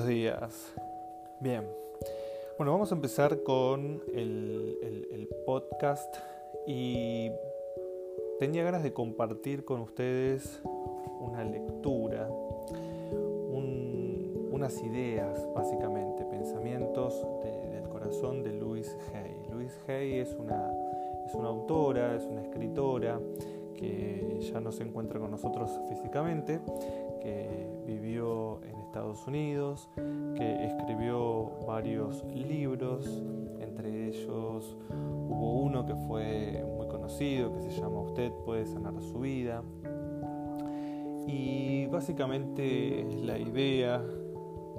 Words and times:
Buenos 0.00 0.16
días. 0.16 0.72
Bien. 1.40 1.62
Bueno, 2.56 2.72
vamos 2.72 2.90
a 2.90 2.94
empezar 2.94 3.42
con 3.42 4.00
el, 4.14 5.28
podcast 5.44 6.16
y 6.66 7.30
tenía 8.38 8.62
ganas 8.62 8.82
de 8.82 8.94
compartir 8.94 9.66
con 9.66 9.82
ustedes 9.82 10.62
una 11.20 11.44
lectura, 11.44 12.30
unas 14.50 14.82
ideas, 14.82 15.46
básicamente, 15.54 16.24
pensamientos 16.24 17.14
del 17.70 17.86
corazón 17.90 18.42
de 18.42 18.54
Louise 18.54 18.96
Hay. 19.12 19.36
Louise 19.50 19.76
Hay 19.86 20.20
es 20.20 20.32
una, 20.32 20.72
es 21.26 21.34
una 21.34 21.48
autora, 21.48 22.16
es 22.16 22.24
una 22.24 22.40
escritora 22.40 23.20
que 23.76 24.09
ya 24.52 24.60
no 24.60 24.72
se 24.72 24.82
encuentra 24.82 25.20
con 25.20 25.30
nosotros 25.30 25.70
físicamente, 25.88 26.60
que 27.20 27.68
vivió 27.86 28.62
en 28.64 28.78
Estados 28.80 29.26
Unidos, 29.26 29.88
que 30.36 30.66
escribió 30.66 31.50
varios 31.66 32.24
libros, 32.24 33.22
entre 33.60 34.08
ellos 34.08 34.76
hubo 35.28 35.60
uno 35.60 35.86
que 35.86 35.94
fue 35.94 36.64
muy 36.76 36.88
conocido, 36.88 37.52
que 37.52 37.62
se 37.62 37.70
llama 37.70 38.00
Usted 38.00 38.32
puede 38.44 38.66
sanar 38.66 39.00
su 39.00 39.20
vida. 39.20 39.62
Y 41.26 41.86
básicamente 41.86 43.06
la 43.22 43.38
idea 43.38 44.02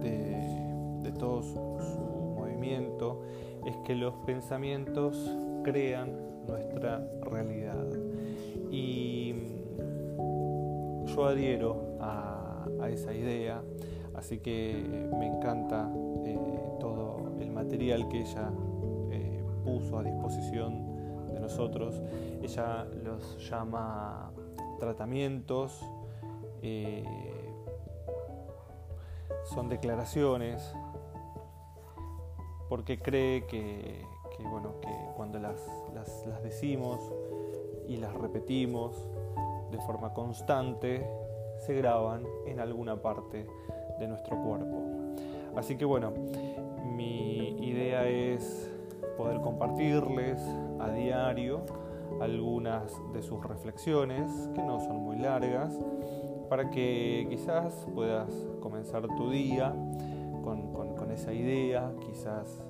de, 0.00 1.00
de 1.02 1.12
todo 1.12 1.42
su 1.42 1.58
movimiento 1.58 3.22
es 3.64 3.76
que 3.78 3.96
los 3.96 4.14
pensamientos 4.26 5.34
crean 5.64 6.12
nuestra 6.46 7.04
realidad. 7.22 7.86
Y 8.70 9.34
yo 11.16 11.26
adhiero 11.26 11.96
a 11.98 12.88
esa 12.90 13.14
idea, 13.14 13.62
así 14.14 14.38
que 14.38 15.08
me 15.18 15.26
encanta 15.26 15.90
eh, 16.24 16.38
todo 16.78 17.32
el 17.40 17.50
material 17.50 18.06
que 18.08 18.20
ella 18.20 18.50
eh, 19.10 19.42
puso 19.64 19.98
a 19.98 20.02
disposición 20.02 21.32
de 21.32 21.40
nosotros. 21.40 22.02
Ella 22.42 22.84
los 23.02 23.48
llama 23.48 24.30
tratamientos, 24.78 25.80
eh, 26.62 27.04
son 29.44 29.68
declaraciones, 29.68 30.74
porque 32.68 33.00
cree 33.00 33.46
que, 33.46 34.04
bueno, 34.50 34.80
que 34.82 34.94
cuando 35.16 35.38
las, 35.38 35.60
las 35.94 36.42
decimos 36.42 37.00
y 37.88 37.96
las 37.96 38.12
repetimos 38.14 39.08
de 39.70 39.78
forma 39.78 40.12
constante, 40.12 41.06
se 41.58 41.74
graban 41.74 42.24
en 42.46 42.60
alguna 42.60 43.00
parte 43.00 43.46
de 43.98 44.08
nuestro 44.08 44.40
cuerpo. 44.42 44.82
Así 45.56 45.76
que 45.76 45.84
bueno, 45.84 46.12
mi 46.84 47.56
idea 47.66 48.06
es 48.08 48.70
poder 49.16 49.40
compartirles 49.40 50.40
a 50.78 50.90
diario 50.90 51.62
algunas 52.20 52.92
de 53.12 53.22
sus 53.22 53.42
reflexiones, 53.44 54.50
que 54.54 54.62
no 54.62 54.80
son 54.80 54.98
muy 54.98 55.18
largas, 55.18 55.78
para 56.48 56.70
que 56.70 57.26
quizás 57.28 57.86
puedas 57.94 58.30
comenzar 58.60 59.06
tu 59.16 59.30
día 59.30 59.74
con, 60.42 61.10
esa 61.10 61.32
idea, 61.32 61.94
quizás 62.00 62.62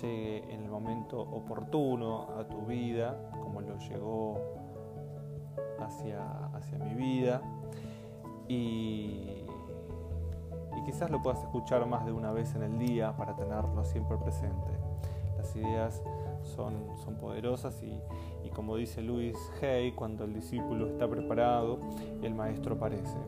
llegue 0.00 0.54
en 0.54 0.62
el 0.62 0.70
momento 0.70 1.20
oportuno 1.20 2.28
a 2.38 2.46
tu 2.46 2.60
vida, 2.66 3.30
como 3.40 3.60
lo 3.60 3.76
llegó 3.78 4.38
hacia, 5.78 6.46
hacia 6.54 6.78
mi 6.78 6.94
vida 6.94 7.42
y, 8.48 9.44
quizás 10.84 11.10
lo 11.10 11.20
puedas 11.20 11.42
escuchar 11.42 11.84
más 11.86 12.06
de 12.06 12.12
una 12.12 12.32
vez 12.32 12.54
en 12.54 12.62
el 12.62 12.78
día 12.78 13.14
para 13.14 13.36
tenerlo 13.36 13.84
siempre 13.84 14.16
presente. 14.16 14.72
Las 15.36 15.54
ideas 15.54 16.02
son, 16.42 16.96
son 17.04 17.16
poderosas 17.16 17.82
y, 17.82 18.00
como 18.54 18.74
dice 18.76 19.02
Luis 19.02 19.36
Hay, 19.62 19.92
cuando 19.92 20.24
el 20.24 20.32
discípulo 20.32 20.86
está 20.86 21.06
preparado, 21.06 21.78
el 22.22 22.34
maestro 22.34 22.76
aparece. 22.76 23.18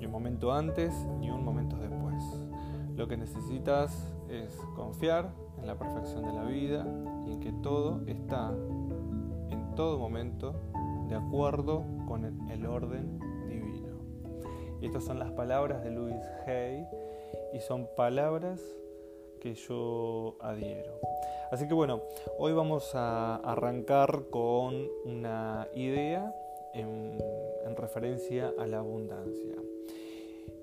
Ni 0.00 0.06
un 0.06 0.10
momento 0.10 0.52
antes 0.52 0.92
ni 1.20 1.30
un 1.30 1.44
momento 1.44 1.76
después. 1.76 2.22
Lo 2.96 3.06
que 3.06 3.16
necesitas 3.16 4.12
es 4.28 4.52
confiar 4.74 5.30
en 5.58 5.66
la 5.68 5.76
perfección 5.76 6.24
de 6.24 6.32
la 6.32 6.42
vida 6.42 6.84
y 7.24 7.32
en 7.34 7.40
que 7.40 7.52
todo 7.52 8.00
está 8.06 8.52
en 9.50 9.74
todo 9.76 9.98
momento 9.98 10.54
de 11.08 11.14
acuerdo 11.14 11.84
con 12.06 12.24
el 12.50 12.66
orden 12.66 13.20
estas 14.86 15.04
son 15.04 15.18
las 15.18 15.32
palabras 15.32 15.82
de 15.82 15.90
Louis 15.90 16.14
Hay 16.46 16.86
y 17.52 17.60
son 17.60 17.88
palabras 17.96 18.60
que 19.40 19.54
yo 19.54 20.36
adhiero. 20.40 21.00
Así 21.50 21.66
que 21.66 21.74
bueno, 21.74 22.02
hoy 22.38 22.52
vamos 22.52 22.94
a 22.94 23.36
arrancar 23.36 24.26
con 24.30 24.88
una 25.04 25.68
idea 25.74 26.34
en, 26.74 27.18
referencia 27.76 28.52
a 28.58 28.66
la 28.66 28.78
abundancia. 28.78 29.56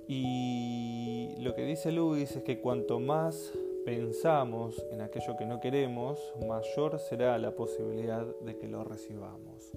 Y 0.07 1.35
lo 1.39 1.53
que 1.53 1.63
dice 1.63 1.91
Luis 1.91 2.35
es 2.35 2.43
que 2.43 2.59
cuanto 2.59 2.99
más 2.99 3.51
pensamos 3.85 4.83
en 4.91 5.01
aquello 5.01 5.35
que 5.37 5.45
no 5.45 5.59
queremos, 5.59 6.19
mayor 6.47 6.99
será 6.99 7.37
la 7.37 7.51
posibilidad 7.51 8.25
de 8.41 8.57
que 8.57 8.67
lo 8.67 8.83
recibamos. 8.83 9.71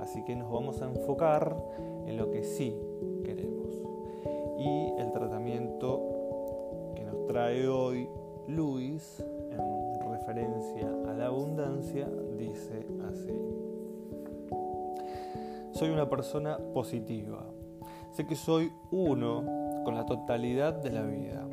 Así 0.00 0.24
que 0.24 0.34
nos 0.34 0.50
vamos 0.50 0.80
a 0.82 0.86
enfocar 0.86 1.56
en 2.06 2.16
lo 2.16 2.30
que 2.30 2.42
sí 2.42 2.74
queremos. 3.24 3.74
Y 4.58 5.00
el 5.00 5.12
tratamiento 5.12 6.92
que 6.94 7.04
nos 7.04 7.26
trae 7.26 7.68
hoy 7.68 8.08
Luis 8.48 9.22
en 9.50 10.10
referencia 10.10 10.88
a 11.08 11.12
la 11.12 11.26
abundancia 11.26 12.08
dice 12.36 12.86
así. 13.10 13.32
Soy 15.72 15.90
una 15.90 16.08
persona 16.08 16.58
positiva. 16.72 17.44
Sé 18.12 18.26
que 18.26 18.36
soy 18.36 18.70
uno 18.92 19.82
con 19.84 19.94
la 19.94 20.06
totalidad 20.06 20.74
de 20.74 20.90
la 20.90 21.02
vida. 21.02 21.46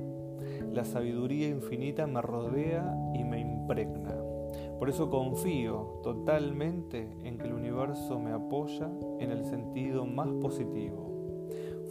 La 0.72 0.86
sabiduría 0.86 1.50
infinita 1.50 2.08
me 2.08 2.22
rodea 2.22 2.96
y 3.14 3.24
me 3.24 3.40
impregna. 3.40 4.16
Por 4.80 4.90
eso 4.90 5.10
confío 5.10 6.00
totalmente 6.04 7.10
en 7.24 7.38
que 7.38 7.48
el 7.48 7.54
universo 7.54 8.20
me 8.20 8.32
apoya 8.32 8.90
en 9.20 9.32
el 9.32 9.46
sentido 9.46 10.06
más 10.06 10.30
positivo 10.42 11.12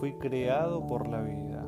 Fui 0.01 0.15
creado 0.15 0.87
por 0.87 1.11
la 1.11 1.21
vida 1.21 1.63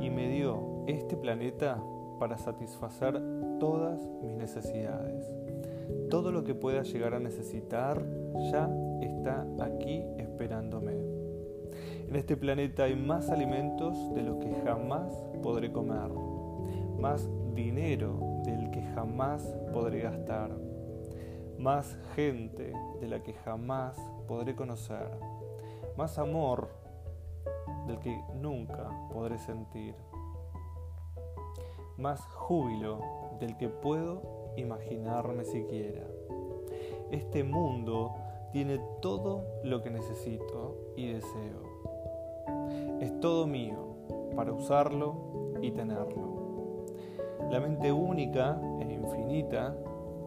y 0.00 0.08
me 0.08 0.30
dio 0.30 0.84
este 0.86 1.18
planeta 1.18 1.78
para 2.18 2.38
satisfacer 2.38 3.20
todas 3.60 4.00
mis 4.22 4.34
necesidades. 4.38 5.30
Todo 6.08 6.32
lo 6.32 6.44
que 6.44 6.54
pueda 6.54 6.82
llegar 6.82 7.12
a 7.12 7.20
necesitar 7.20 8.02
ya 8.50 8.70
está 9.02 9.46
aquí 9.60 10.02
esperándome. 10.16 10.94
En 12.08 12.16
este 12.16 12.38
planeta 12.38 12.84
hay 12.84 12.96
más 12.96 13.28
alimentos 13.28 14.14
de 14.14 14.22
los 14.22 14.38
que 14.38 14.50
jamás 14.64 15.12
podré 15.42 15.70
comer, 15.70 16.10
más 16.98 17.28
dinero 17.54 18.42
del 18.44 18.70
que 18.70 18.82
jamás 18.94 19.42
podré 19.72 20.00
gastar, 20.00 20.50
más 21.58 21.96
gente 22.14 22.72
de 23.00 23.08
la 23.08 23.22
que 23.22 23.32
jamás 23.32 23.96
podré 24.26 24.54
conocer, 24.54 25.08
más 25.96 26.18
amor 26.18 26.68
del 27.86 27.98
que 28.00 28.20
nunca 28.34 28.88
podré 29.12 29.38
sentir, 29.38 29.94
más 31.96 32.20
júbilo 32.32 33.00
del 33.40 33.56
que 33.56 33.68
puedo 33.68 34.52
imaginarme 34.56 35.44
siquiera. 35.44 36.06
Este 37.10 37.44
mundo 37.44 38.14
tiene 38.52 38.80
todo 39.00 39.44
lo 39.64 39.82
que 39.82 39.90
necesito 39.90 40.92
y 40.96 41.12
deseo. 41.12 41.62
Es 43.00 43.18
todo 43.20 43.46
mío 43.46 43.96
para 44.36 44.52
usarlo 44.52 45.52
y 45.62 45.70
tenerlo. 45.70 46.37
La 47.50 47.60
mente 47.60 47.90
única 47.92 48.60
e 48.80 48.92
infinita, 48.92 49.74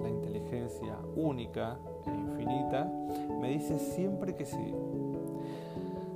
la 0.01 0.09
inteligencia 0.09 0.97
única 1.15 1.77
e 2.05 2.09
infinita, 2.09 2.91
me 3.39 3.49
dice 3.49 3.77
siempre 3.77 4.35
que 4.35 4.45
sí 4.45 4.73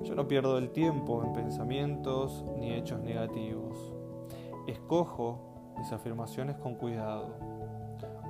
yo 0.06 0.14
no 0.14 0.28
pierdo 0.28 0.60
el 0.60 0.70
tiempo 0.70 1.24
en 1.24 1.34
pensamientos 1.34 2.46
ni 2.60 2.74
hechos 2.74 3.00
negativos. 3.00 3.92
Escojo 4.68 5.40
mis 5.80 5.92
afirmaciones 5.92 6.58
con 6.58 6.76
cuidado. 6.76 7.30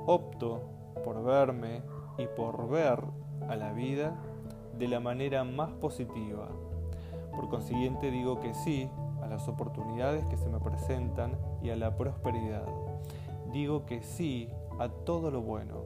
Opto 0.05 0.61
por 1.03 1.21
verme 1.21 1.81
y 2.17 2.27
por 2.27 2.69
ver 2.69 3.03
a 3.49 3.57
la 3.57 3.73
vida 3.73 4.15
de 4.79 4.87
la 4.87 5.01
manera 5.01 5.43
más 5.43 5.73
positiva. 5.73 6.47
Por 7.35 7.49
consiguiente 7.49 8.09
digo 8.09 8.39
que 8.39 8.53
sí 8.53 8.89
a 9.25 9.27
las 9.27 9.47
oportunidades 9.47 10.23
que 10.25 10.37
se 10.37 10.49
me 10.49 10.59
presentan 10.59 11.35
y 11.61 11.71
a 11.71 11.75
la 11.75 11.97
prosperidad. 11.97 12.65
Digo 13.51 13.85
que 13.85 14.03
sí 14.03 14.49
a 14.79 14.87
todo 14.89 15.31
lo 15.31 15.41
bueno. 15.41 15.83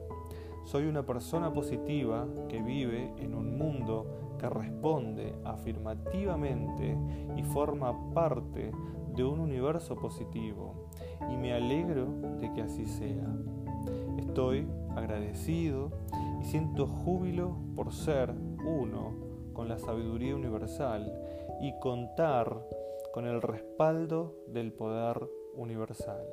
Soy 0.64 0.86
una 0.86 1.04
persona 1.04 1.52
positiva 1.52 2.26
que 2.48 2.62
vive 2.62 3.12
en 3.18 3.34
un 3.34 3.56
mundo 3.56 4.36
que 4.38 4.48
responde 4.48 5.34
afirmativamente 5.44 6.96
y 7.36 7.42
forma 7.42 8.12
parte 8.12 8.72
de 9.14 9.24
un 9.24 9.40
universo 9.40 9.96
positivo 9.96 10.88
y 11.30 11.36
me 11.36 11.52
alegro 11.52 12.06
de 12.40 12.52
que 12.52 12.62
así 12.62 12.86
sea. 12.86 13.26
Estoy 14.18 14.68
agradecido 14.96 15.90
y 16.40 16.44
siento 16.44 16.86
júbilo 16.86 17.56
por 17.74 17.92
ser 17.92 18.34
uno 18.64 19.12
con 19.52 19.68
la 19.68 19.78
sabiduría 19.78 20.36
universal 20.36 21.12
y 21.60 21.72
contar 21.80 22.62
con 23.12 23.26
el 23.26 23.42
respaldo 23.42 24.34
del 24.46 24.72
poder 24.72 25.28
universal. 25.54 26.26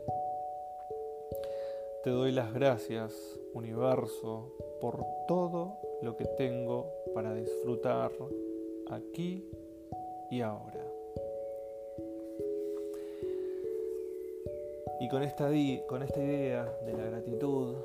Te 2.04 2.10
doy 2.12 2.32
las 2.32 2.54
gracias, 2.54 3.40
universo, 3.54 4.54
por 4.80 5.04
todo 5.28 5.78
lo 6.02 6.16
que 6.16 6.26
tengo 6.26 6.88
para 7.14 7.34
disfrutar 7.34 8.12
aquí 8.90 9.44
y 10.30 10.42
ahora. 10.42 10.86
Y 15.00 15.10
con 15.10 15.24
esta, 15.24 15.50
con 15.88 16.04
esta 16.04 16.24
idea 16.24 16.66
de 16.86 16.94
la 16.94 17.06
gratitud, 17.06 17.76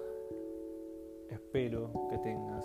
espero 1.31 1.91
que 2.11 2.19
tengas 2.19 2.65